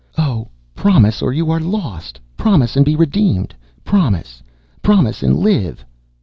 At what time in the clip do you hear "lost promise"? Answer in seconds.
1.59-2.75